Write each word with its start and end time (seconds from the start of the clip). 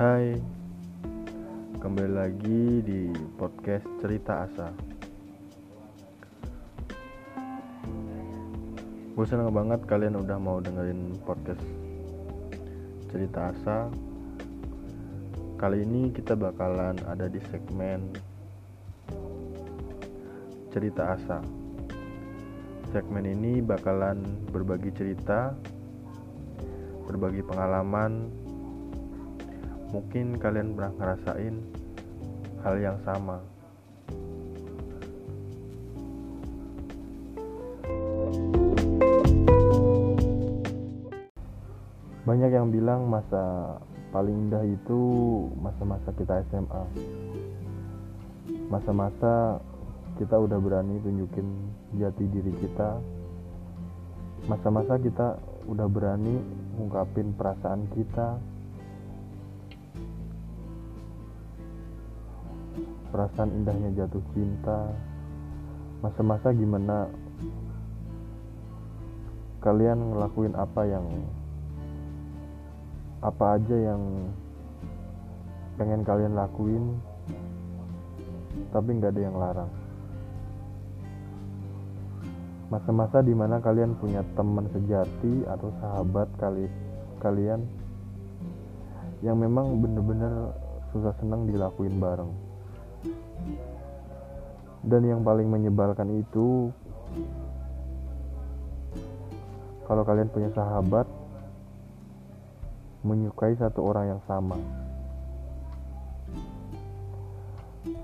Hai, 0.00 0.32
kembali 1.76 2.12
lagi 2.16 2.80
di 2.80 3.12
podcast 3.36 3.84
Cerita 4.00 4.48
Asa. 4.48 4.72
Gue 9.12 9.26
seneng 9.28 9.52
banget 9.52 9.84
kalian 9.84 10.16
udah 10.16 10.40
mau 10.40 10.56
dengerin 10.64 11.20
podcast 11.20 11.60
Cerita 13.12 13.52
Asa. 13.52 13.92
Kali 15.60 15.84
ini 15.84 16.08
kita 16.16 16.32
bakalan 16.32 16.96
ada 17.04 17.28
di 17.28 17.44
segmen 17.52 18.16
Cerita 20.72 21.12
Asa. 21.12 21.44
Segmen 22.88 23.28
ini 23.28 23.60
bakalan 23.60 24.48
berbagi 24.48 24.96
cerita, 24.96 25.52
berbagi 27.04 27.44
pengalaman, 27.44 28.39
mungkin 29.90 30.38
kalian 30.38 30.78
pernah 30.78 30.92
ngerasain 30.94 31.54
hal 32.62 32.74
yang 32.78 32.98
sama. 33.02 33.42
Banyak 42.22 42.50
yang 42.54 42.70
bilang 42.70 43.10
masa 43.10 43.74
paling 44.14 44.46
indah 44.46 44.62
itu 44.62 45.00
masa-masa 45.58 46.14
kita 46.14 46.46
SMA. 46.46 46.84
Masa-masa 48.70 49.58
kita 50.14 50.38
udah 50.38 50.62
berani 50.62 51.02
tunjukin 51.02 51.48
jati 51.98 52.24
diri 52.30 52.54
kita. 52.62 53.02
Masa-masa 54.46 54.94
kita 55.02 55.42
udah 55.66 55.90
berani 55.90 56.38
ngungkapin 56.78 57.34
perasaan 57.34 57.90
kita, 57.98 58.38
perasaan 63.10 63.50
indahnya 63.50 63.90
jatuh 63.98 64.22
cinta. 64.32 64.86
Masa-masa 66.00 66.54
gimana 66.54 67.10
kalian 69.60 70.16
ngelakuin 70.16 70.56
apa 70.56 70.82
yang 70.88 71.06
apa 73.20 73.60
aja 73.60 73.76
yang 73.76 74.02
pengen 75.76 76.00
kalian 76.00 76.32
lakuin 76.32 76.96
tapi 78.72 78.96
nggak 78.96 79.12
ada 79.12 79.20
yang 79.20 79.36
larang? 79.36 79.72
Masa-masa 82.70 83.20
di 83.20 83.34
mana 83.34 83.58
kalian 83.58 83.98
punya 83.98 84.22
teman 84.38 84.70
sejati 84.70 85.42
atau 85.50 85.74
sahabat 85.82 86.30
kali 86.38 86.70
kalian 87.18 87.66
yang 89.20 89.36
memang 89.36 89.82
bener-bener 89.82 90.54
susah 90.94 91.12
senang 91.20 91.44
dilakuin 91.50 92.00
bareng 92.00 92.49
dan 94.80 95.02
yang 95.04 95.20
paling 95.20 95.48
menyebalkan 95.48 96.08
itu 96.08 96.72
kalau 99.84 100.06
kalian 100.06 100.30
punya 100.30 100.48
sahabat 100.54 101.04
menyukai 103.02 103.56
satu 103.56 103.80
orang 103.84 104.16
yang 104.16 104.22
sama. 104.28 104.56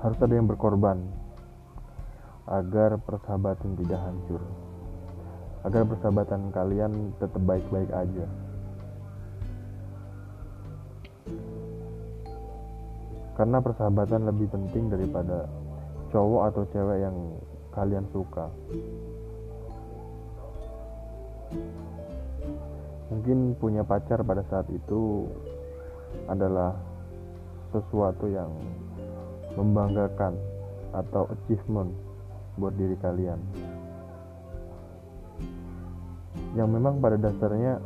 Harus 0.00 0.18
ada 0.20 0.34
yang 0.36 0.48
berkorban 0.48 1.00
agar 2.48 2.96
persahabatan 3.00 3.76
tidak 3.80 4.00
hancur. 4.00 4.42
Agar 5.64 5.88
persahabatan 5.88 6.52
kalian 6.52 7.16
tetap 7.16 7.40
baik-baik 7.40 7.88
aja 7.92 8.26
karena 13.34 13.58
persahabatan 13.58 14.30
lebih 14.30 14.46
penting 14.50 14.90
daripada 14.90 15.50
cowok 16.14 16.42
atau 16.54 16.62
cewek 16.70 16.98
yang 17.02 17.16
kalian 17.74 18.06
suka. 18.14 18.46
Mungkin 23.10 23.58
punya 23.58 23.82
pacar 23.82 24.22
pada 24.22 24.42
saat 24.46 24.66
itu 24.70 25.26
adalah 26.30 26.78
sesuatu 27.74 28.30
yang 28.30 28.50
membanggakan 29.58 30.38
atau 30.94 31.26
achievement 31.30 31.90
buat 32.54 32.74
diri 32.78 32.94
kalian. 33.02 33.38
Yang 36.54 36.68
memang 36.70 37.02
pada 37.02 37.18
dasarnya 37.18 37.82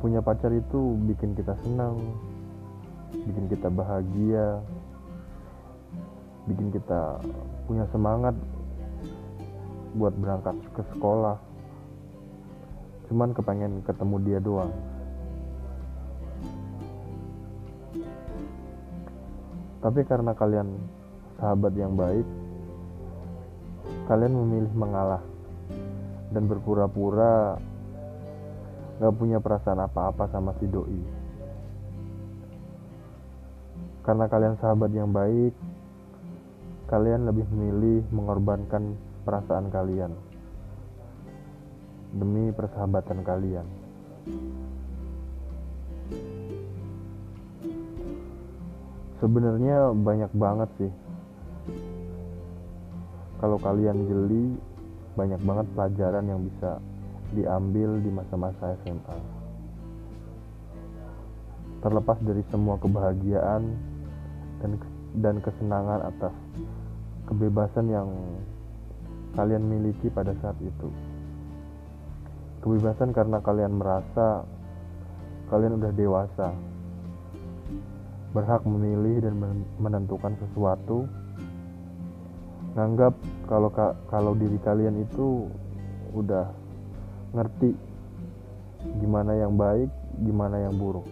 punya 0.00 0.24
pacar 0.24 0.50
itu 0.50 0.96
bikin 1.04 1.36
kita 1.36 1.52
senang 1.60 2.00
bikin 3.12 3.46
kita 3.52 3.68
bahagia 3.68 4.64
bikin 6.48 6.72
kita 6.72 7.20
punya 7.68 7.84
semangat 7.92 8.34
buat 9.94 10.14
berangkat 10.14 10.54
ke 10.74 10.82
sekolah. 10.94 11.38
Cuman 13.10 13.34
kepengen 13.34 13.82
ketemu 13.82 14.16
dia 14.22 14.38
doang. 14.38 14.70
Tapi 19.80 20.00
karena 20.04 20.36
kalian 20.36 20.76
sahabat 21.40 21.72
yang 21.72 21.96
baik 21.96 22.26
kalian 24.06 24.34
memilih 24.34 24.72
mengalah 24.76 25.22
dan 26.30 26.44
berpura-pura 26.46 27.56
gak 29.00 29.16
punya 29.16 29.40
perasaan 29.40 29.80
apa-apa 29.80 30.28
sama 30.28 30.52
si 30.60 30.68
doi 30.68 31.00
karena 34.04 34.28
kalian 34.28 34.60
sahabat 34.60 34.92
yang 34.92 35.08
baik 35.08 35.56
kalian 36.90 37.24
lebih 37.24 37.48
memilih 37.48 38.04
mengorbankan 38.12 38.98
perasaan 39.24 39.70
kalian 39.70 40.12
demi 42.10 42.50
persahabatan 42.50 43.22
kalian. 43.22 43.66
Sebenarnya 49.22 49.94
banyak 49.94 50.32
banget 50.34 50.70
sih. 50.80 50.92
Kalau 53.38 53.56
kalian 53.60 54.08
jeli, 54.08 54.58
banyak 55.14 55.40
banget 55.44 55.66
pelajaran 55.76 56.24
yang 56.26 56.40
bisa 56.42 56.80
diambil 57.34 58.02
di 58.02 58.10
masa-masa 58.10 58.74
SMA. 58.82 59.18
Terlepas 61.80 62.18
dari 62.20 62.44
semua 62.52 62.76
kebahagiaan 62.76 63.62
dan 64.60 64.70
dan 65.18 65.36
kesenangan 65.40 66.06
atas 66.06 66.34
kebebasan 67.26 67.88
yang 67.88 68.08
kalian 69.34 69.64
miliki 69.64 70.10
pada 70.10 70.34
saat 70.42 70.58
itu. 70.60 70.88
Kebebasan 72.60 73.16
karena 73.16 73.40
kalian 73.40 73.80
merasa 73.80 74.44
kalian 75.48 75.80
udah 75.80 75.92
dewasa, 75.96 76.48
berhak 78.36 78.62
memilih 78.68 79.24
dan 79.24 79.34
menentukan 79.80 80.36
sesuatu. 80.38 81.08
Nganggap 82.76 83.16
kalau 83.50 83.70
kalau 84.06 84.32
diri 84.38 84.60
kalian 84.62 85.02
itu 85.02 85.50
udah 86.14 86.59
ngerti 87.30 87.70
gimana 89.00 89.36
yang 89.36 89.54
baik, 89.54 89.90
gimana 90.24 90.56
yang 90.66 90.74
buruk. 90.74 91.06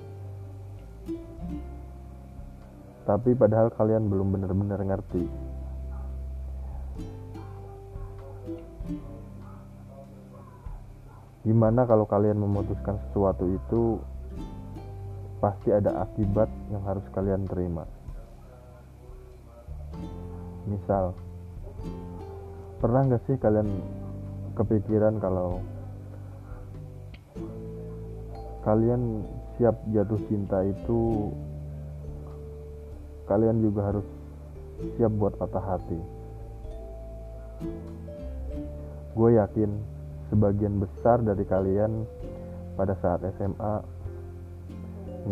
Tapi 3.09 3.33
padahal 3.33 3.73
kalian 3.73 4.11
belum 4.13 4.37
benar-benar 4.37 4.81
ngerti. 4.85 5.25
Gimana 11.49 11.89
kalau 11.89 12.05
kalian 12.05 12.37
memutuskan 12.37 13.01
sesuatu 13.09 13.49
itu 13.49 13.97
pasti 15.41 15.73
ada 15.73 16.05
akibat 16.05 16.51
yang 16.69 16.85
harus 16.85 17.07
kalian 17.17 17.49
terima. 17.49 17.89
Misal, 20.69 21.17
pernah 22.83 23.09
nggak 23.09 23.25
sih 23.25 23.41
kalian 23.41 23.81
kepikiran 24.53 25.17
kalau 25.17 25.65
kalian 28.69 29.25
siap 29.57 29.81
jatuh 29.97 30.21
cinta 30.29 30.61
itu 30.61 31.33
kalian 33.25 33.65
juga 33.65 33.89
harus 33.89 34.05
siap 35.01 35.09
buat 35.17 35.33
patah 35.41 35.65
hati. 35.65 35.97
Gue 39.17 39.41
yakin 39.41 39.73
sebagian 40.29 40.85
besar 40.85 41.25
dari 41.25 41.49
kalian 41.49 42.05
pada 42.77 42.93
saat 43.01 43.25
SMA 43.41 43.75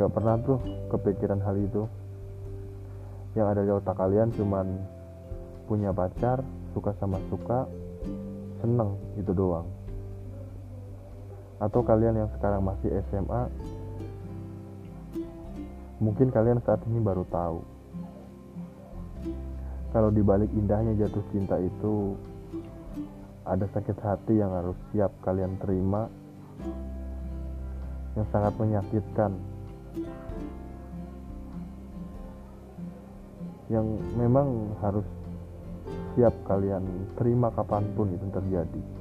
nggak 0.01 0.13
pernah 0.17 0.41
tuh 0.41 0.59
kepikiran 0.89 1.41
hal 1.45 1.61
itu 1.61 1.85
yang 3.37 3.53
ada 3.53 3.61
di 3.61 3.71
otak 3.71 4.01
kalian 4.01 4.33
cuman 4.33 4.81
punya 5.69 5.93
pacar 5.93 6.41
suka 6.73 6.97
sama 6.97 7.21
suka 7.29 7.69
seneng 8.65 8.97
itu 9.21 9.31
doang 9.37 9.69
atau 11.57 11.81
kalian 11.81 12.21
yang 12.21 12.31
sekarang 12.37 12.61
masih 12.65 12.93
SMA 13.09 13.49
Mungkin 15.97 16.29
kalian 16.29 16.61
saat 16.61 16.85
ini 16.85 17.01
baru 17.01 17.25
tahu. 17.33 17.59
Kalau 19.97 20.13
dibalik 20.13 20.53
indahnya 20.53 20.93
jatuh 20.93 21.25
cinta 21.33 21.57
itu 21.57 22.13
ada 23.49 23.65
sakit 23.73 23.97
hati 24.05 24.37
yang 24.37 24.53
harus 24.53 24.77
siap 24.93 25.09
kalian 25.25 25.57
terima 25.57 26.13
yang 28.13 28.29
sangat 28.29 28.53
menyakitkan. 28.61 29.33
Yang 33.73 33.87
memang 34.21 34.77
harus 34.85 35.07
siap 36.13 36.37
kalian 36.45 36.85
terima 37.17 37.49
kapan 37.57 37.89
pun 37.97 38.13
itu 38.13 38.29
terjadi 38.37 38.96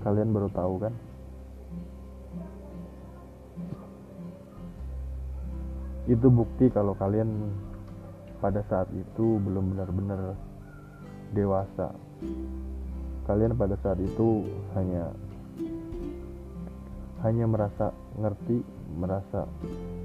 kalian 0.00 0.32
baru 0.32 0.48
tahu 0.52 0.74
kan? 0.80 0.94
Itu 6.10 6.26
bukti 6.32 6.72
kalau 6.72 6.96
kalian 6.98 7.54
pada 8.40 8.64
saat 8.66 8.88
itu 8.96 9.38
belum 9.38 9.76
benar-benar 9.76 10.34
dewasa. 11.36 11.94
Kalian 13.28 13.54
pada 13.54 13.78
saat 13.78 14.00
itu 14.02 14.42
hanya 14.74 15.12
hanya 17.20 17.44
merasa 17.44 17.92
ngerti 18.16 18.64
merasa 18.96 19.44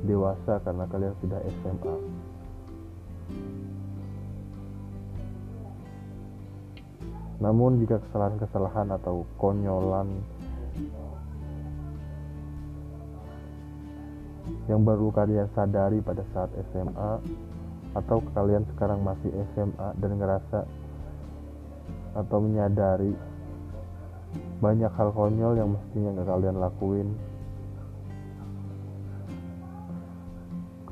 dewasa 0.03 0.59
karena 0.62 0.86
kalian 0.92 1.15
sudah 1.24 1.39
SMA 1.63 1.95
namun 7.43 7.83
jika 7.83 7.99
kesalahan-kesalahan 8.07 8.95
atau 8.95 9.27
konyolan 9.35 10.07
yang 14.65 14.81
baru 14.81 15.11
kalian 15.11 15.49
sadari 15.53 15.99
pada 16.01 16.23
saat 16.33 16.49
SMA 16.71 17.11
atau 17.95 18.17
kalian 18.33 18.63
sekarang 18.75 19.03
masih 19.03 19.31
SMA 19.53 19.89
dan 19.99 20.11
ngerasa 20.19 20.59
atau 22.15 22.37
menyadari 22.39 23.13
banyak 24.59 24.91
hal 24.95 25.11
konyol 25.11 25.53
yang 25.59 25.69
mestinya 25.75 26.09
nggak 26.15 26.27
kalian 26.27 26.57
lakuin 26.59 27.09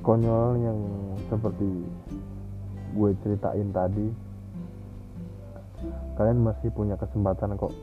konyol 0.03 0.59
yang 0.59 0.79
seperti 1.31 1.71
gue 2.93 3.09
ceritain 3.23 3.69
tadi 3.71 4.07
kalian 6.13 6.45
masih 6.45 6.69
punya 6.69 6.93
kesempatan 6.97 7.57
kok 7.57 7.73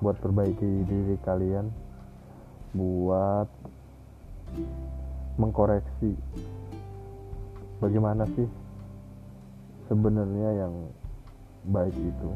buat 0.00 0.16
perbaiki 0.20 0.84
diri 0.84 1.16
kalian 1.24 1.68
buat 2.76 3.48
mengkoreksi 5.40 6.14
bagaimana 7.80 8.28
sih 8.36 8.48
sebenarnya 9.88 10.66
yang 10.66 10.74
baik 11.66 11.96
itu. 11.96 12.30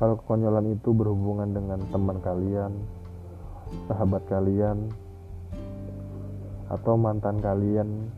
Kalau 0.00 0.16
kekonyolan 0.16 0.72
itu 0.72 0.96
berhubungan 0.96 1.52
dengan 1.52 1.84
teman 1.92 2.16
kalian 2.24 2.72
sahabat 3.84 4.24
kalian 4.32 4.88
atau 6.72 6.96
mantan 6.96 7.36
kalian 7.44 8.08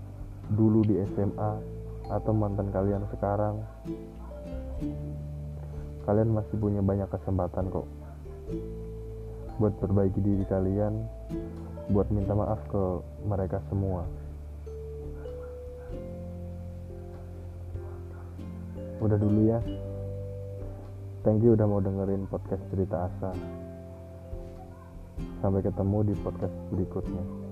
dulu 0.52 0.84
di 0.84 1.00
SMA 1.16 1.52
atau 2.12 2.32
mantan 2.36 2.68
kalian 2.68 3.04
sekarang. 3.08 3.60
Kalian 6.02 6.34
masih 6.34 6.56
punya 6.58 6.82
banyak 6.82 7.06
kesempatan 7.08 7.70
kok 7.70 7.86
buat 9.60 9.78
perbaiki 9.78 10.18
diri 10.18 10.42
kalian 10.48 11.06
buat 11.92 12.08
minta 12.10 12.34
maaf 12.34 12.58
ke 12.66 12.82
mereka 13.28 13.62
semua. 13.70 14.02
Udah 19.02 19.18
dulu 19.18 19.40
ya. 19.46 19.58
Thank 21.22 21.46
you 21.46 21.54
udah 21.54 21.66
mau 21.70 21.78
dengerin 21.78 22.26
podcast 22.26 22.62
cerita 22.74 23.06
asa. 23.06 23.30
Sampai 25.38 25.62
ketemu 25.62 26.10
di 26.10 26.14
podcast 26.18 26.54
berikutnya 26.74 27.51